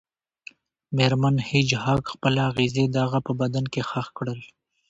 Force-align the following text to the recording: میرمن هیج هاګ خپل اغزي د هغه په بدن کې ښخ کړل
میرمن 0.95 1.35
هیج 1.49 1.69
هاګ 1.83 2.03
خپل 2.13 2.33
اغزي 2.49 2.85
د 2.91 2.95
هغه 3.05 3.19
په 3.27 3.31
بدن 3.41 3.65
کې 3.73 3.81
ښخ 3.89 4.07
کړل 4.17 4.39